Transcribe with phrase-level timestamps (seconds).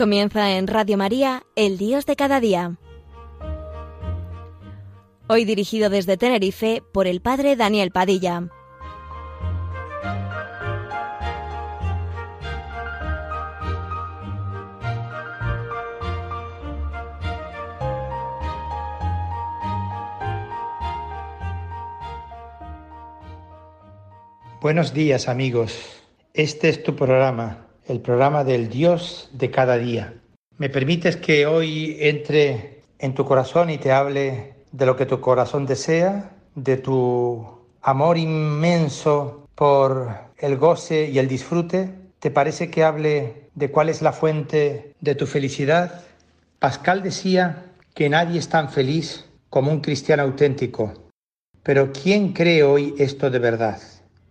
[0.00, 2.78] Comienza en Radio María, El Dios de cada día.
[5.28, 8.48] Hoy dirigido desde Tenerife por el Padre Daniel Padilla.
[24.62, 25.78] Buenos días amigos,
[26.32, 30.14] este es tu programa el programa del Dios de cada día.
[30.58, 35.20] ¿Me permites que hoy entre en tu corazón y te hable de lo que tu
[35.20, 37.44] corazón desea, de tu
[37.82, 40.08] amor inmenso por
[40.38, 41.92] el goce y el disfrute?
[42.20, 46.04] ¿Te parece que hable de cuál es la fuente de tu felicidad?
[46.60, 50.94] Pascal decía que nadie es tan feliz como un cristiano auténtico.
[51.64, 53.80] Pero ¿quién cree hoy esto de verdad?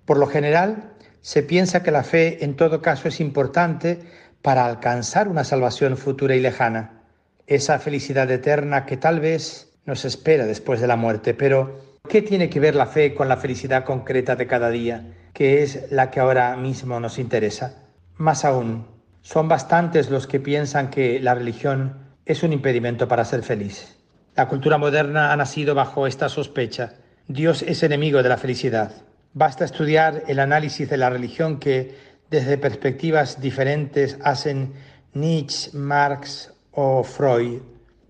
[0.06, 0.89] Por lo general,
[1.22, 4.00] se piensa que la fe en todo caso es importante
[4.42, 7.04] para alcanzar una salvación futura y lejana,
[7.48, 11.34] esa felicidad eterna que tal vez nos espera después de la muerte.
[11.34, 15.64] Pero, ¿qué tiene que ver la fe con la felicidad concreta de cada día, que
[15.64, 17.84] es la que ahora mismo nos interesa?
[18.16, 18.88] Más aún,
[19.22, 23.98] son bastantes los que piensan que la religión es un impedimento para ser feliz.
[24.36, 26.94] La cultura moderna ha nacido bajo esta sospecha.
[27.28, 28.92] Dios es enemigo de la felicidad.
[29.34, 31.96] Basta estudiar el análisis de la religión que
[32.32, 34.74] desde perspectivas diferentes hacen
[35.14, 37.62] Nietzsche, Marx o Freud.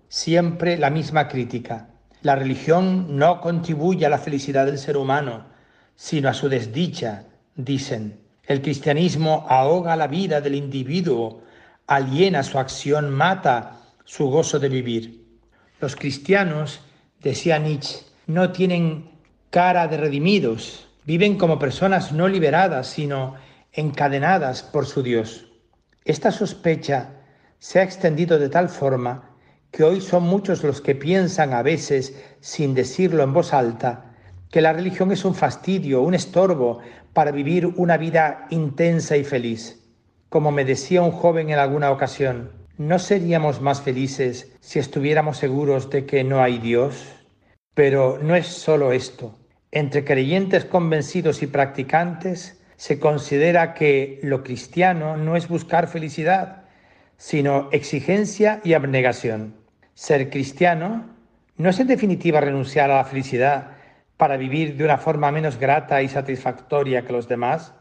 [0.08, 1.88] Siempre la misma crítica.
[2.22, 5.46] La religión no contribuye a la felicidad del ser humano,
[5.94, 8.20] sino a su desdicha, dicen.
[8.44, 11.42] El cristianismo ahoga la vida del individuo,
[11.86, 15.24] aliena su acción, mata su gozo de vivir.
[15.80, 16.80] Los cristianos,
[17.20, 19.10] decía Nietzsche, no tienen
[19.50, 23.34] cara de redimidos, Viven como personas no liberadas, sino
[23.72, 25.50] encadenadas por su Dios.
[26.04, 27.24] Esta sospecha
[27.58, 29.34] se ha extendido de tal forma
[29.72, 34.14] que hoy son muchos los que piensan a veces, sin decirlo en voz alta,
[34.52, 36.78] que la religión es un fastidio, un estorbo
[37.12, 39.82] para vivir una vida intensa y feliz.
[40.28, 45.90] Como me decía un joven en alguna ocasión, ¿no seríamos más felices si estuviéramos seguros
[45.90, 47.04] de que no hay Dios?
[47.74, 49.39] Pero no es solo esto.
[49.72, 56.64] Entre creyentes convencidos y practicantes se considera que lo cristiano no es buscar felicidad,
[57.16, 59.54] sino exigencia y abnegación.
[59.94, 61.04] Ser cristiano
[61.56, 63.72] no es en definitiva renunciar a la felicidad
[64.16, 67.72] para vivir de una forma menos grata y satisfactoria que los demás.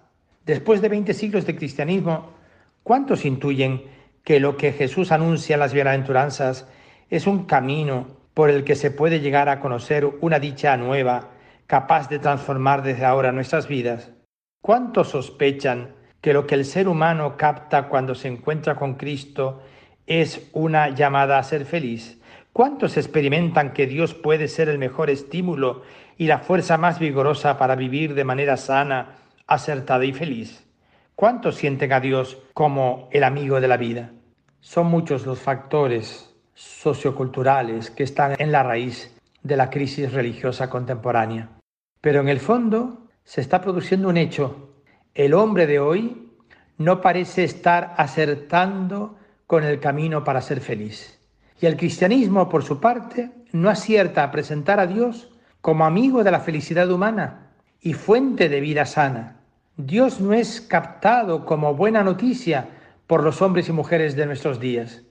[0.45, 2.33] Después de 20 siglos de cristianismo,
[2.83, 3.83] ¿cuántos intuyen
[4.23, 6.67] que lo que Jesús anuncia en las bienaventuranzas
[7.09, 11.29] es un camino por el que se puede llegar a conocer una dicha nueva
[11.69, 14.11] capaz de transformar desde ahora nuestras vidas?
[14.59, 19.61] ¿Cuántos sospechan que lo que el ser humano capta cuando se encuentra con Cristo
[20.07, 22.19] es una llamada a ser feliz?
[22.53, 25.83] ¿Cuántos experimentan que Dios puede ser el mejor estímulo
[26.17, 30.65] y la fuerza más vigorosa para vivir de manera sana, acertada y feliz?
[31.13, 34.09] ¿Cuántos sienten a Dios como el amigo de la vida?
[34.59, 41.58] Son muchos los factores socioculturales que están en la raíz de la crisis religiosa contemporánea.
[42.01, 44.69] Pero en el fondo se está produciendo un hecho.
[45.13, 46.31] El hombre de hoy
[46.77, 49.17] no parece estar acertando
[49.47, 51.19] con el camino para ser feliz.
[51.61, 55.29] Y el cristianismo, por su parte, no acierta a presentar a Dios
[55.61, 57.51] como amigo de la felicidad humana
[57.81, 59.41] y fuente de vida sana.
[59.75, 62.69] Dios no es captado como buena noticia
[63.07, 65.03] por los hombres y mujeres de nuestros días.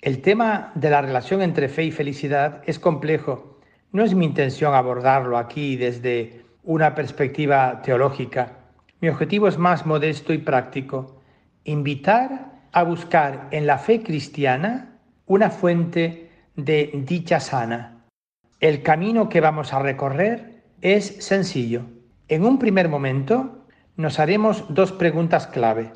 [0.00, 3.53] El tema de la relación entre fe y felicidad es complejo
[3.94, 8.58] no es mi intención abordarlo aquí desde una perspectiva teológica.
[9.00, 11.20] Mi objetivo es más modesto y práctico.
[11.62, 18.04] Invitar a buscar en la fe cristiana una fuente de dicha sana.
[18.58, 21.82] El camino que vamos a recorrer es sencillo.
[22.26, 23.64] En un primer momento
[23.94, 25.92] nos haremos dos preguntas clave.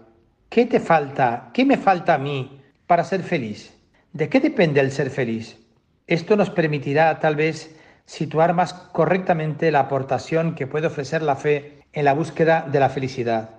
[0.49, 1.51] ¿Qué te falta?
[1.53, 3.77] ¿Qué me falta a mí para ser feliz?
[4.13, 5.59] ¿De qué depende el ser feliz?
[6.07, 7.75] Esto nos permitirá tal vez
[8.09, 12.89] situar más correctamente la aportación que puede ofrecer la fe en la búsqueda de la
[12.89, 13.51] felicidad.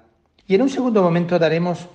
[0.48, 1.88] Y en un segundo momento daremos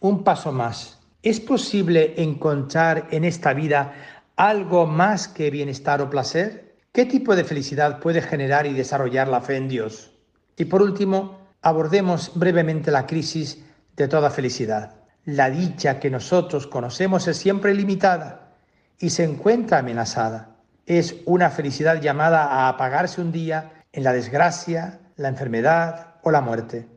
[0.00, 0.98] un paso más.
[1.22, 3.92] ¿Es posible encontrar en esta vida
[4.34, 6.74] algo más que bienestar o placer?
[6.90, 10.10] ¿Qué tipo de felicidad puede generar y desarrollar la fe en Dios?
[10.56, 13.64] Y por último, abordemos brevemente la crisis
[13.94, 14.96] de toda felicidad.
[15.26, 18.56] La dicha que nosotros conocemos es siempre limitada
[18.98, 20.49] y se encuentra amenazada
[20.98, 26.40] es una felicidad llamada a apagarse un día en la desgracia, la enfermedad o la
[26.40, 26.88] muerte.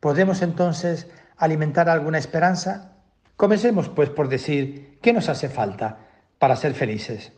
[0.00, 1.06] ¿Podemos entonces
[1.36, 2.92] alimentar alguna esperanza?
[3.36, 5.98] Comencemos pues por decir qué nos hace falta
[6.38, 7.34] para ser felices.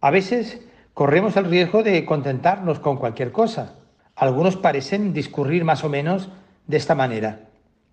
[0.00, 0.62] A veces
[0.94, 3.74] corremos el riesgo de contentarnos con cualquier cosa.
[4.16, 6.30] Algunos parecen discurrir más o menos
[6.66, 7.40] de esta manera.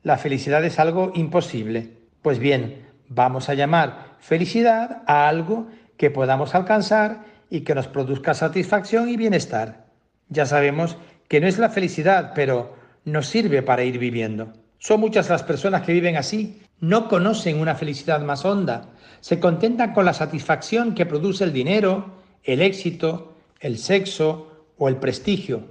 [0.03, 1.98] La felicidad es algo imposible.
[2.21, 5.68] Pues bien, vamos a llamar felicidad a algo
[5.98, 9.86] que podamos alcanzar y que nos produzca satisfacción y bienestar.
[10.30, 12.75] Ya sabemos que no es la felicidad, pero
[13.06, 14.53] nos sirve para ir viviendo.
[14.80, 18.88] Son muchas las personas que viven así, no conocen una felicidad más honda,
[19.19, 24.95] se contentan con la satisfacción que produce el dinero, el éxito, el sexo o el
[24.95, 25.65] prestigio.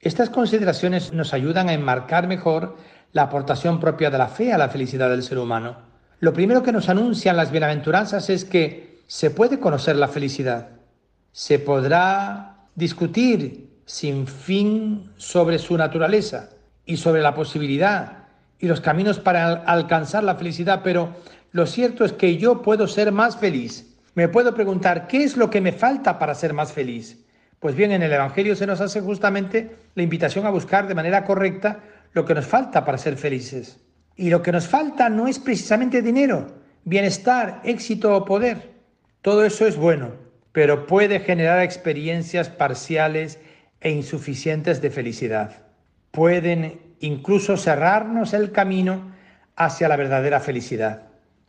[0.00, 2.76] Estas consideraciones nos ayudan a enmarcar mejor
[3.12, 5.76] la aportación propia de la fe a la felicidad del ser humano.
[6.18, 10.81] Lo primero que nos anuncian las bienaventuranzas es que se puede conocer la felicidad,
[11.32, 16.50] se podrá discutir sin fin sobre su naturaleza
[16.86, 18.24] y sobre la posibilidad
[18.58, 21.16] y los caminos para alcanzar la felicidad, pero
[21.50, 23.96] lo cierto es que yo puedo ser más feliz.
[24.14, 27.18] Me puedo preguntar, ¿qué es lo que me falta para ser más feliz?
[27.58, 31.24] Pues bien, en el Evangelio se nos hace justamente la invitación a buscar de manera
[31.24, 31.80] correcta
[32.12, 33.80] lo que nos falta para ser felices.
[34.16, 36.46] Y lo que nos falta no es precisamente dinero,
[36.84, 38.72] bienestar, éxito o poder.
[39.22, 40.10] Todo eso es bueno,
[40.52, 43.38] pero puede generar experiencias parciales
[43.80, 45.56] e insuficientes de felicidad.
[46.10, 49.12] Pueden incluso cerrarnos el camino
[49.56, 51.02] hacia la verdadera felicidad.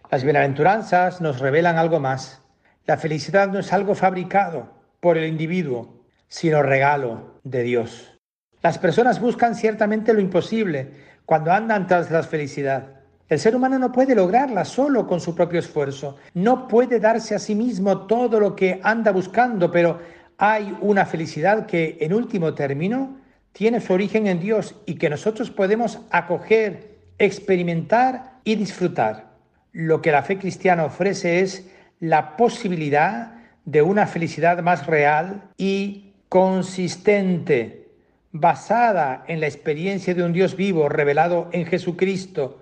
[0.09, 2.41] Las bienaventuranzas nos revelan algo más.
[2.85, 8.19] La felicidad no es algo fabricado por el individuo, sino regalo de Dios.
[8.61, 10.91] Las personas buscan ciertamente lo imposible
[11.25, 13.02] cuando andan tras la felicidad.
[13.33, 17.39] El ser humano no puede lograrla solo con su propio esfuerzo, no puede darse a
[17.39, 19.97] sí mismo todo lo que anda buscando, pero
[20.37, 23.17] hay una felicidad que en último término
[23.51, 29.31] tiene su origen en Dios y que nosotros podemos acoger, experimentar y disfrutar.
[29.71, 31.67] Lo que la fe cristiana ofrece es
[31.99, 33.33] la posibilidad
[33.65, 37.87] de una felicidad más real y consistente,
[38.31, 42.59] basada en la experiencia de un Dios vivo revelado en Jesucristo,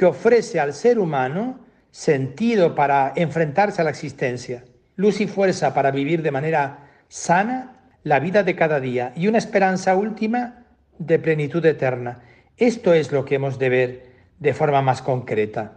[0.00, 1.60] que ofrece al ser humano
[1.90, 4.64] sentido para enfrentarse a la existencia,
[4.96, 9.36] luz y fuerza para vivir de manera sana la vida de cada día y una
[9.36, 10.64] esperanza última
[10.98, 12.22] de plenitud eterna.
[12.56, 14.06] Esto es lo que hemos de ver
[14.38, 15.72] de forma más concreta.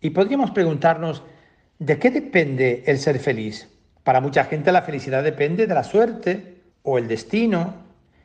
[0.00, 1.22] Y podríamos preguntarnos,
[1.78, 3.68] ¿de qué depende el ser feliz?
[4.02, 7.72] Para mucha gente la felicidad depende de la suerte o el destino,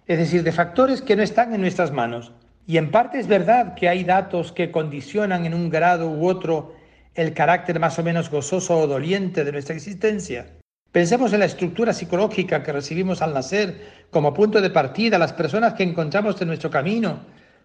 [0.07, 2.33] es decir, de factores que no están en nuestras manos.
[2.69, 6.75] Y en parte es verdad que hay datos que condicionan en un grado u otro
[7.15, 10.51] el carácter más o menos gozoso o doliente de nuestra existencia.
[10.91, 15.73] Pensemos en la estructura psicológica que recibimos al nacer como punto de partida, las personas
[15.73, 17.21] que encontramos en nuestro camino,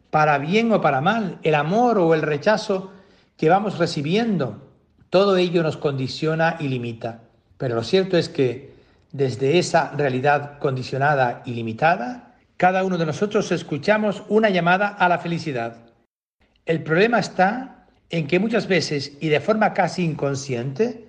[0.08, 2.90] para bien o para mal, el amor o el rechazo
[3.36, 4.70] que vamos recibiendo.
[5.10, 7.24] Todo ello nos condiciona y limita.
[7.58, 8.72] Pero lo cierto es que
[9.12, 15.18] desde esa realidad condicionada y limitada, cada uno de nosotros escuchamos una llamada a la
[15.18, 15.92] felicidad.
[16.66, 21.04] El problema está en que muchas veces y de forma casi inconsciente,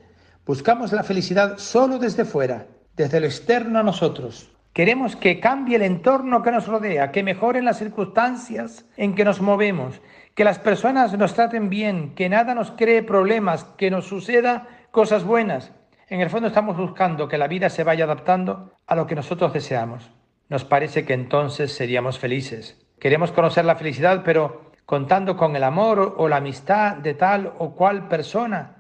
[0.46, 4.52] Buscamos la felicidad solo desde fuera, desde lo externo a nosotros.
[4.74, 9.42] Queremos que cambie el entorno que nos rodea, que mejoren las circunstancias en que nos
[9.42, 10.02] movemos,
[10.36, 15.24] que las personas nos traten bien, que nada nos cree problemas, que nos suceda cosas
[15.24, 15.72] buenas.
[16.10, 19.52] En el fondo estamos buscando que la vida se vaya adaptando a lo que nosotros
[19.52, 20.12] deseamos.
[20.50, 22.78] Nos parece que entonces seríamos felices.
[23.00, 27.72] Queremos conocer la felicidad, pero contando con el amor o la amistad de tal o
[27.76, 28.76] cual persona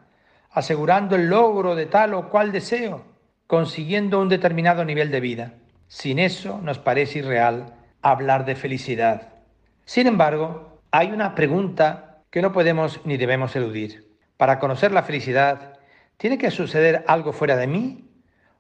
[0.56, 3.04] asegurando el logro de tal o cual deseo,
[3.46, 5.54] consiguiendo un determinado nivel de vida.
[5.88, 9.34] Sin eso nos parece irreal hablar de felicidad.
[9.84, 14.18] Sin embargo, hay una pregunta que no podemos ni debemos eludir.
[14.38, 15.78] Para conocer la felicidad,
[16.16, 18.10] ¿tiene que suceder algo fuera de mí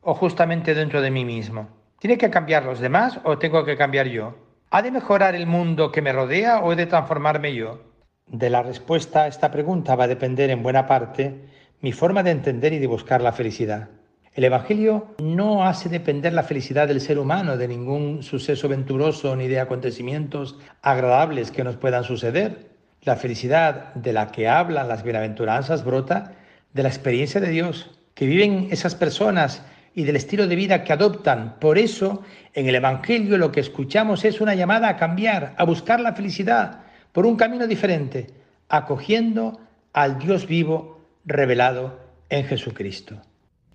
[0.01, 1.69] o justamente dentro de mí mismo?
[1.99, 4.35] ¿Tiene que cambiar los demás o tengo que cambiar yo?
[4.69, 7.81] ¿Ha de mejorar el mundo que me rodea o he de transformarme yo?
[8.27, 11.45] De la respuesta a esta pregunta va a depender en buena parte
[11.79, 13.89] mi forma de entender y de buscar la felicidad.
[14.33, 19.47] El Evangelio no hace depender la felicidad del ser humano de ningún suceso venturoso ni
[19.47, 22.71] de acontecimientos agradables que nos puedan suceder.
[23.03, 26.33] La felicidad de la que hablan las bienaventuranzas brota
[26.73, 29.63] de la experiencia de Dios que viven esas personas
[29.95, 31.55] y del estilo de vida que adoptan.
[31.59, 32.21] Por eso,
[32.53, 36.81] en el Evangelio lo que escuchamos es una llamada a cambiar, a buscar la felicidad
[37.13, 38.27] por un camino diferente,
[38.67, 39.57] acogiendo
[39.93, 41.97] al Dios vivo revelado
[42.29, 43.21] en Jesucristo.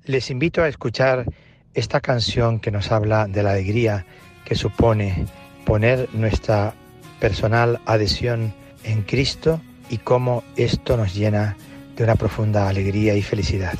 [0.04, 1.24] Les invito a escuchar
[1.72, 4.04] esta canción que nos habla de la alegría
[4.44, 5.24] que supone
[5.64, 6.74] poner nuestra
[7.18, 8.52] personal adhesión
[8.84, 11.56] en Cristo y cómo esto nos llena
[11.96, 13.74] de una profunda alegría y felicidad.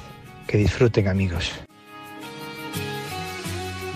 [0.46, 1.52] Que disfruten amigos.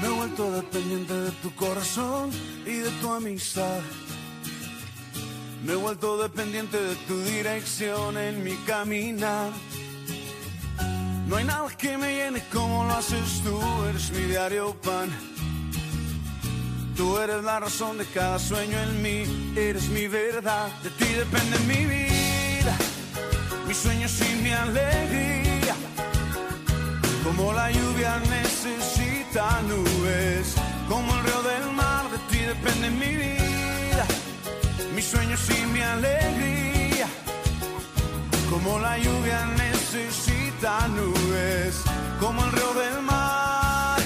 [0.04, 2.30] Me he vuelto dependiente de tu corazón
[2.66, 3.80] y de tu amistad.
[5.64, 9.50] Me he vuelto dependiente de tu dirección en mi caminar.
[11.26, 13.58] No hay nada que me llene como lo haces tú,
[13.88, 15.08] eres mi diario pan.
[16.98, 21.58] Tú eres la razón de cada sueño en mí, eres mi verdad, de ti depende
[21.60, 22.76] mi vida,
[23.66, 25.74] mis sueños y mi alegría.
[27.24, 30.54] Como la lluvia necesita nubes,
[30.88, 34.06] como el río del mar, de ti depende mi vida,
[34.94, 37.08] mis sueños y mi alegría.
[38.48, 41.82] Como la lluvia necesita nubes,
[42.20, 44.00] como el río del mar.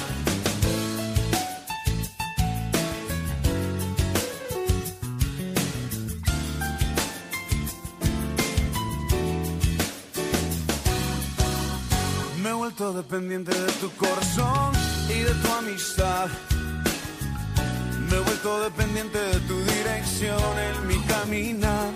[12.42, 16.28] Me he vuelto dependiente de tu corazón y de tu amistad.
[18.08, 21.90] Me he vuelto dependiente de tu dirección en mi caminar.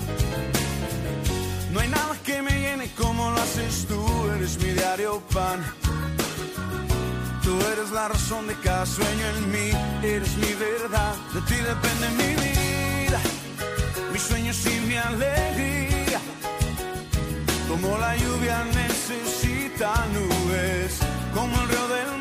[1.73, 4.01] No hay nada que me llene como lo haces tú,
[4.37, 5.61] eres mi diario pan.
[7.43, 9.71] Tú eres la razón de cada sueño en mí,
[10.03, 13.21] eres mi verdad, de ti depende mi vida,
[14.13, 16.21] mis sueños y mi alegría.
[17.69, 20.99] Como la lluvia necesita nubes,
[21.35, 22.12] como el río del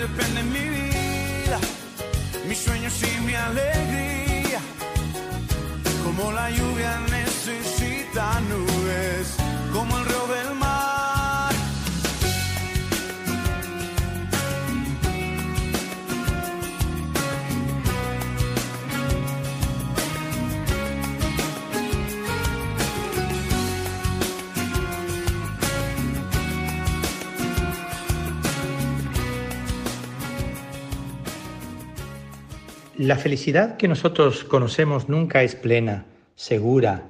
[0.00, 1.58] depende mi vida,
[2.48, 4.60] mis sueños y mi alegría.
[6.04, 7.19] Como la lluvia necesita
[33.00, 36.04] La felicidad que nosotros conocemos nunca es plena,
[36.34, 37.04] segura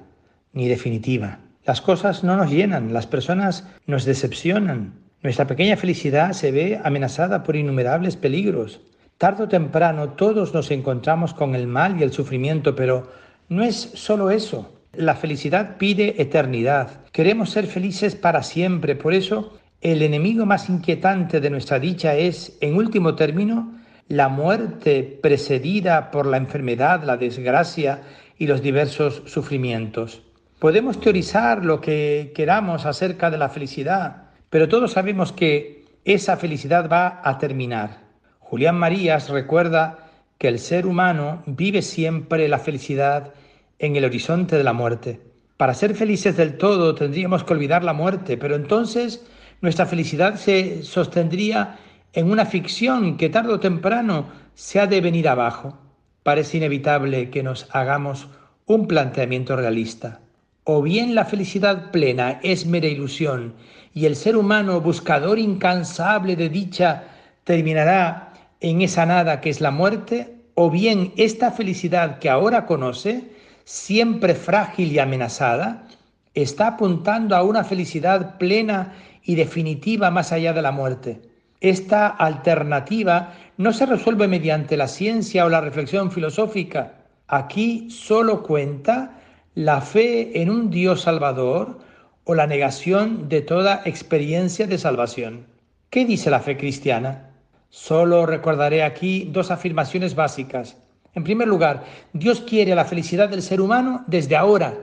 [0.52, 1.40] ni definitiva.
[1.64, 4.92] Las cosas no nos llenan, las personas nos decepcionan.
[5.20, 8.80] Nuestra pequeña felicidad se ve amenazada por innumerables peligros.
[9.18, 13.10] Tardo o temprano todos nos encontramos con el mal y el sufrimiento, pero
[13.48, 14.72] no es solo eso.
[14.92, 17.00] La felicidad pide eternidad.
[17.10, 18.94] Queremos ser felices para siempre.
[18.94, 23.79] Por eso, el enemigo más inquietante de nuestra dicha es, en último término,
[24.10, 28.02] la muerte precedida por la enfermedad, la desgracia
[28.36, 30.22] y los diversos sufrimientos.
[30.58, 36.90] Podemos teorizar lo que queramos acerca de la felicidad, pero todos sabemos que esa felicidad
[36.90, 37.98] va a terminar.
[38.40, 43.32] Julián Marías recuerda que el ser humano vive siempre la felicidad
[43.78, 45.20] en el horizonte de la muerte.
[45.56, 49.24] Para ser felices del todo tendríamos que olvidar la muerte, pero entonces
[49.60, 51.78] nuestra felicidad se sostendría
[52.12, 55.78] en una ficción que tarde o temprano se ha de venir abajo.
[56.22, 58.28] Parece inevitable que nos hagamos
[58.66, 60.20] un planteamiento realista.
[60.64, 63.54] O bien la felicidad plena es mera ilusión
[63.94, 67.04] y el ser humano, buscador incansable de dicha,
[67.44, 73.32] terminará en esa nada que es la muerte, o bien esta felicidad que ahora conoce,
[73.64, 75.88] siempre frágil y amenazada,
[76.34, 78.92] está apuntando a una felicidad plena
[79.24, 81.29] y definitiva más allá de la muerte.
[81.60, 86.94] Esta alternativa no se resuelve mediante la ciencia o la reflexión filosófica.
[87.28, 89.20] Aquí solo cuenta
[89.54, 91.78] la fe en un Dios salvador
[92.24, 95.46] o la negación de toda experiencia de salvación.
[95.90, 97.30] ¿Qué dice la fe cristiana?
[97.68, 100.76] Solo recordaré aquí dos afirmaciones básicas.
[101.14, 104.74] En primer lugar, Dios quiere la felicidad del ser humano desde ahora,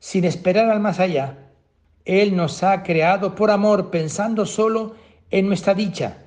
[0.00, 1.38] sin esperar al más allá.
[2.04, 4.96] Él nos ha creado por amor, pensando solo
[5.30, 6.18] en nuestra dicha.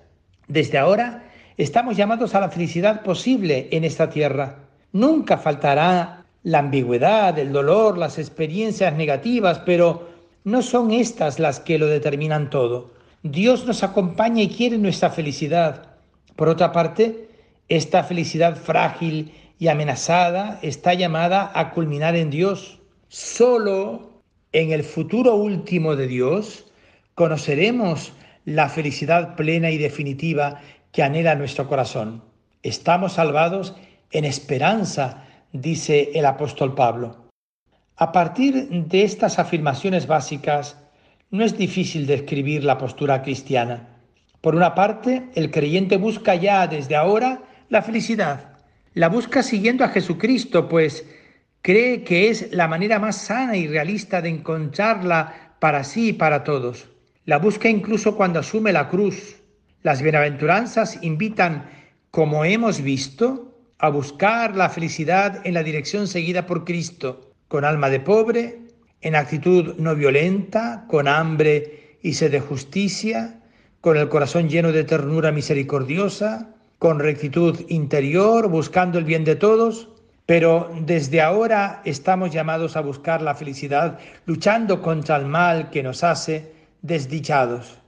[0.50, 4.58] Desde ahora estamos llamados a la felicidad posible en esta tierra.
[4.92, 10.10] Nunca faltará la ambigüedad, el dolor, las experiencias negativas, pero
[10.44, 12.90] no son estas las que lo determinan todo.
[13.22, 15.98] Dios nos acompaña y quiere nuestra felicidad.
[16.36, 17.30] Por otra parte,
[17.68, 22.80] esta felicidad frágil y amenazada está llamada a culminar en Dios.
[23.08, 26.66] Solo en el futuro último de Dios
[27.14, 28.14] conoceremos
[28.50, 30.60] la felicidad plena y definitiva
[30.92, 32.24] que anhela nuestro corazón.
[32.64, 33.76] Estamos salvados
[34.12, 37.30] en esperanza, dice el apóstol Pablo.
[37.96, 40.78] A partir de estas afirmaciones básicas,
[41.30, 43.88] no es difícil describir la postura cristiana.
[44.42, 48.58] Por una parte, el creyente busca ya desde ahora la felicidad.
[48.96, 51.06] La busca siguiendo a Jesucristo, pues
[51.62, 56.44] cree que es la manera más sana y realista de encontrarla para sí y para
[56.44, 56.90] todos.
[57.30, 59.36] La busca incluso cuando asume la cruz.
[59.84, 61.70] Las bienaventuranzas invitan,
[62.10, 67.92] como hemos visto, a buscar la felicidad en la dirección seguida por Cristo, con alma
[67.92, 68.62] de pobre,
[69.02, 73.40] en actitud no violenta, con hambre y sed de justicia,
[73.80, 79.90] con el corazón lleno de ternura misericordiosa, con rectitud interior, buscando el bien de todos,
[80.26, 86.04] pero desde ahora estamos llamados a buscar la felicidad, luchando contra el mal que nos
[86.04, 87.80] hace desdichados.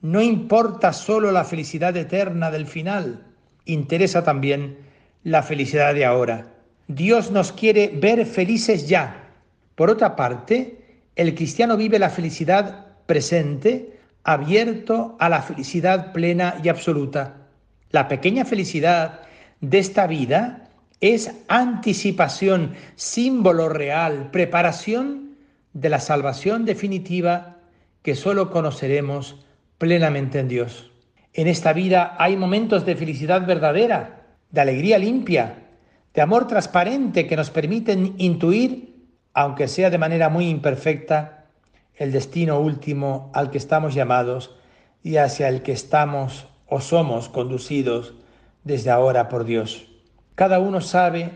[0.00, 3.26] No importa solo la felicidad eterna del final,
[3.64, 4.78] interesa también
[5.24, 6.54] la felicidad de ahora.
[6.86, 9.30] Dios nos quiere ver felices ya.
[9.74, 16.68] Por otra parte, el cristiano vive la felicidad presente, abierto a la felicidad plena y
[16.68, 17.48] absoluta.
[17.90, 19.20] La pequeña felicidad
[19.60, 20.68] de esta vida
[21.00, 25.36] es anticipación, símbolo real, preparación
[25.72, 27.57] de la salvación definitiva
[28.08, 29.36] que solo conoceremos
[29.76, 30.90] plenamente en Dios.
[31.34, 35.66] En esta vida hay momentos de felicidad verdadera, de alegría limpia,
[36.14, 41.44] de amor transparente que nos permiten intuir, aunque sea de manera muy imperfecta,
[41.96, 44.56] el destino último al que estamos llamados
[45.02, 48.14] y hacia el que estamos o somos conducidos
[48.64, 49.86] desde ahora por Dios.
[50.34, 51.32] Cada uno sabe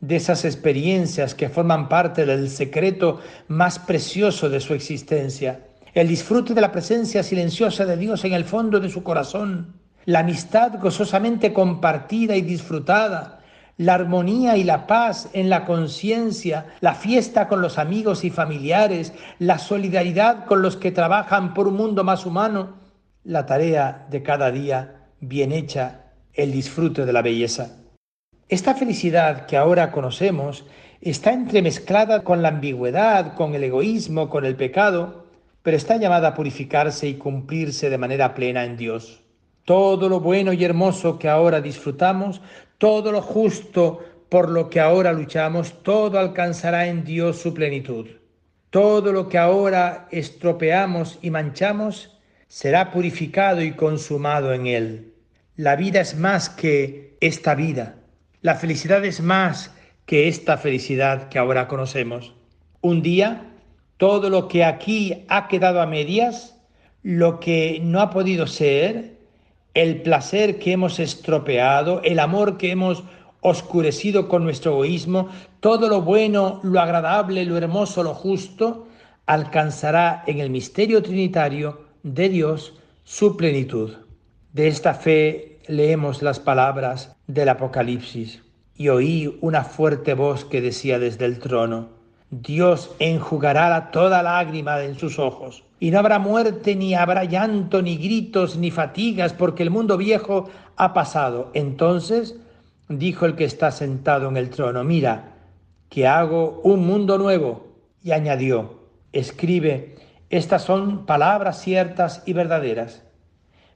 [0.00, 6.54] de esas experiencias que forman parte del secreto más precioso de su existencia, el disfrute
[6.54, 9.74] de la presencia silenciosa de Dios en el fondo de su corazón,
[10.06, 13.40] la amistad gozosamente compartida y disfrutada,
[13.76, 19.12] la armonía y la paz en la conciencia, la fiesta con los amigos y familiares,
[19.38, 22.76] la solidaridad con los que trabajan por un mundo más humano,
[23.24, 27.76] la tarea de cada día bien hecha, el disfrute de la belleza.
[28.48, 30.64] Esta felicidad que ahora conocemos
[31.00, 35.21] está entremezclada con la ambigüedad, con el egoísmo, con el pecado,
[35.62, 39.22] pero está llamada a purificarse y cumplirse de manera plena en Dios.
[39.64, 42.40] Todo lo bueno y hermoso que ahora disfrutamos,
[42.78, 48.08] todo lo justo por lo que ahora luchamos, todo alcanzará en Dios su plenitud.
[48.70, 55.12] Todo lo que ahora estropeamos y manchamos será purificado y consumado en Él.
[55.56, 57.96] La vida es más que esta vida.
[58.40, 59.74] La felicidad es más
[60.06, 62.34] que esta felicidad que ahora conocemos.
[62.80, 63.51] Un día,
[64.02, 66.56] todo lo que aquí ha quedado a medias,
[67.04, 69.16] lo que no ha podido ser,
[69.74, 73.04] el placer que hemos estropeado, el amor que hemos
[73.42, 75.28] oscurecido con nuestro egoísmo,
[75.60, 78.88] todo lo bueno, lo agradable, lo hermoso, lo justo,
[79.26, 83.98] alcanzará en el misterio trinitario de Dios su plenitud.
[84.52, 88.42] De esta fe leemos las palabras del Apocalipsis.
[88.74, 92.01] Y oí una fuerte voz que decía desde el trono,
[92.32, 97.98] Dios enjugará toda lágrima en sus ojos, y no habrá muerte, ni habrá llanto, ni
[97.98, 101.50] gritos, ni fatigas, porque el mundo viejo ha pasado.
[101.52, 102.36] Entonces
[102.88, 105.34] dijo el que está sentado en el trono, mira,
[105.90, 107.68] que hago un mundo nuevo.
[108.02, 108.80] Y añadió,
[109.12, 109.96] escribe,
[110.30, 113.02] estas son palabras ciertas y verdaderas.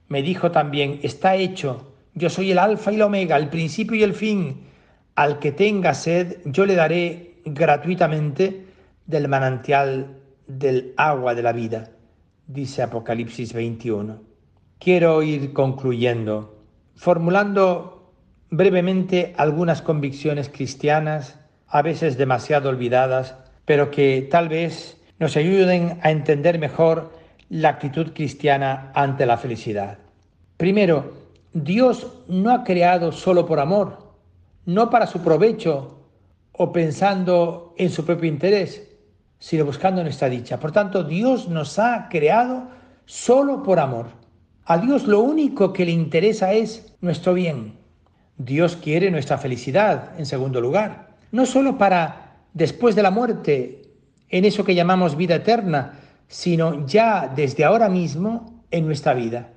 [0.07, 4.03] Me dijo también, está hecho, yo soy el alfa y la omega, el principio y
[4.03, 4.63] el fin.
[5.13, 8.65] Al que tenga sed, yo le daré gratuitamente
[9.05, 11.89] del manantial del agua de la vida,
[12.47, 14.21] dice Apocalipsis 21.
[14.79, 16.61] Quiero ir concluyendo,
[16.95, 18.13] formulando
[18.49, 26.11] brevemente algunas convicciones cristianas, a veces demasiado olvidadas, pero que tal vez nos ayuden a
[26.11, 27.11] entender mejor
[27.49, 29.97] la actitud cristiana ante la felicidad.
[30.57, 31.13] Primero,
[31.53, 34.13] Dios no ha creado solo por amor,
[34.65, 35.96] no para su provecho
[36.57, 38.83] o pensando en su propio interés,
[39.39, 40.59] sino buscando nuestra dicha.
[40.59, 42.67] Por tanto, Dios nos ha creado
[43.05, 44.07] solo por amor.
[44.65, 47.77] A Dios lo único que le interesa es nuestro bien.
[48.37, 53.93] Dios quiere nuestra felicidad, en segundo lugar, no solo para después de la muerte
[54.29, 59.53] en eso que llamamos vida eterna, sino ya desde ahora mismo en nuestra vida.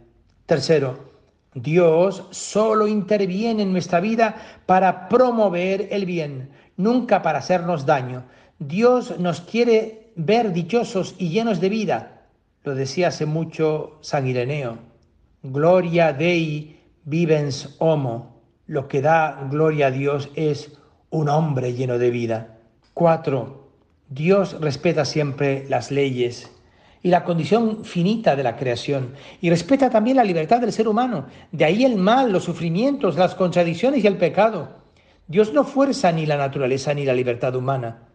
[0.47, 1.11] Tercero,
[1.55, 4.37] Dios solo interviene en nuestra vida
[4.67, 6.51] para promover el bien,
[6.83, 8.25] nunca para hacernos daño.
[8.59, 12.23] Dios nos quiere ver dichosos y llenos de vida.
[12.65, 14.79] Lo decía hace mucho San Ireneo.
[15.43, 18.41] Gloria Dei vivens homo.
[18.67, 20.73] Lo que da gloria a Dios es
[21.11, 22.59] un hombre lleno de vida.
[22.95, 23.69] Cuatro,
[24.09, 26.51] Dios respeta siempre las leyes
[27.03, 31.27] y la condición finita de la creación y respeta también la libertad del ser humano.
[31.51, 34.80] De ahí el mal, los sufrimientos, las contradicciones y el pecado.
[35.31, 38.09] Dios no fuerza ni la naturaleza ni la libertad humana,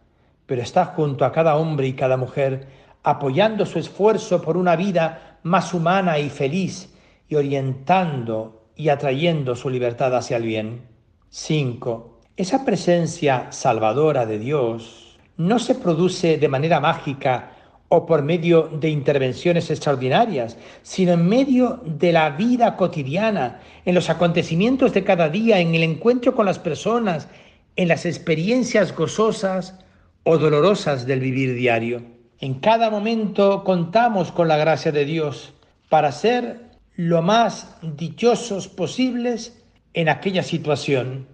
[0.46, 2.68] pero está junto a cada hombre y cada mujer
[3.04, 6.94] apoyando su esfuerzo por una vida más humana y feliz
[7.30, 10.82] y orientando y atrayendo su libertad hacia el bien.
[11.30, 12.20] 5.
[12.36, 17.55] Esa presencia salvadora de Dios no se produce de manera mágica
[17.90, 24.10] o por medio de intervenciones extraordinarias, sino en medio de la vida cotidiana, en los
[24.10, 27.28] acontecimientos de cada día, en el encuentro con las personas,
[27.76, 29.80] en las experiencias gozosas
[30.24, 32.02] o dolorosas del vivir diario.
[32.40, 35.54] En cada momento contamos con la gracia de Dios
[35.90, 39.62] para ser lo más dichosos posibles
[39.94, 41.28] en aquella situación.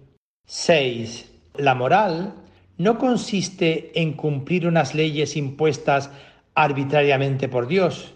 [0.46, 1.30] 6.
[1.56, 2.34] La moral
[2.78, 6.10] no consiste en cumplir unas leyes impuestas
[6.54, 8.14] arbitrariamente por Dios.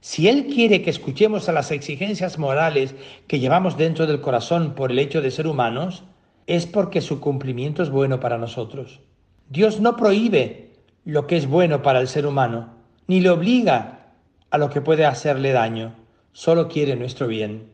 [0.00, 2.94] Si Él quiere que escuchemos a las exigencias morales
[3.26, 6.04] que llevamos dentro del corazón por el hecho de ser humanos,
[6.46, 9.00] es porque su cumplimiento es bueno para nosotros.
[9.48, 10.70] Dios no prohíbe
[11.04, 12.74] lo que es bueno para el ser humano,
[13.06, 14.06] ni le obliga
[14.50, 15.94] a lo que puede hacerle daño,
[16.32, 17.70] solo quiere nuestro bien.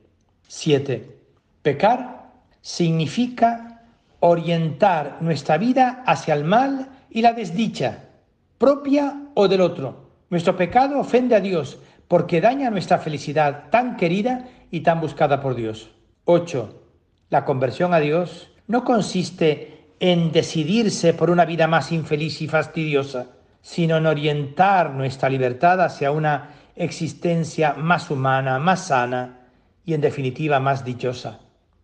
[0.48, 1.16] 7.
[1.62, 3.82] Pecar significa
[4.20, 8.04] orientar nuestra vida hacia el mal y la desdicha,
[8.58, 10.01] propia o del otro.
[10.32, 15.54] Nuestro pecado ofende a Dios porque daña nuestra felicidad tan querida y tan buscada por
[15.54, 15.90] Dios.
[16.24, 16.86] 8.
[17.28, 23.26] La conversión a Dios no consiste en decidirse por una vida más infeliz y fastidiosa,
[23.60, 29.50] sino en orientar nuestra libertad hacia una existencia más humana, más sana
[29.84, 31.40] y en definitiva más dichosa.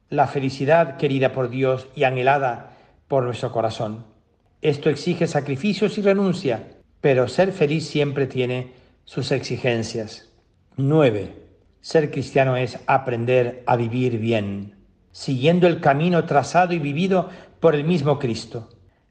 [0.09, 4.07] La felicidad querida por Dios y anhelada por nuestro corazón.
[4.63, 8.73] Esto exige sacrificios y renuncia, pero ser feliz siempre tiene
[9.05, 10.29] sus exigencias.
[10.77, 11.35] 9.
[11.81, 14.75] Ser cristiano es aprender a vivir bien,
[15.13, 17.31] siguiendo el camino trazado y vivido
[17.61, 18.69] por el mismo Cristo.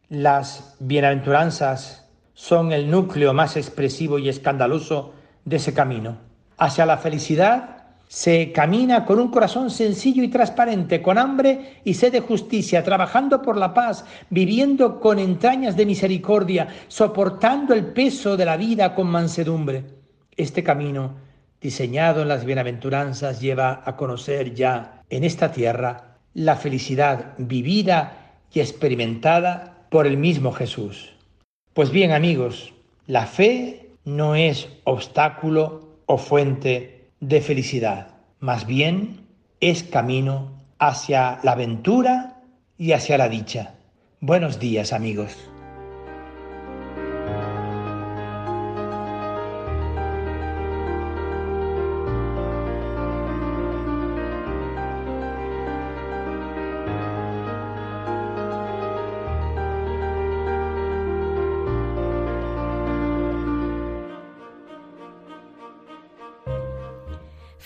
[0.10, 6.19] Las bienaventuranzas son el núcleo más expresivo y escandaloso de ese camino.
[6.58, 7.76] Hacia la felicidad
[8.07, 13.41] se camina con un corazón sencillo y transparente, con hambre y sed de justicia, trabajando
[13.41, 19.07] por la paz, viviendo con entrañas de misericordia, soportando el peso de la vida con
[19.07, 19.83] mansedumbre.
[20.37, 21.15] Este camino,
[21.59, 28.61] diseñado en las bienaventuranzas, lleva a conocer ya en esta tierra la felicidad vivida y
[28.61, 31.13] experimentada por el mismo Jesús.
[31.73, 32.73] Pues bien amigos,
[33.05, 39.27] la fe no es obstáculo o fuente de felicidad, más bien
[39.60, 42.41] es camino hacia la aventura
[42.77, 43.73] y hacia la dicha.
[44.19, 45.36] Buenos días amigos.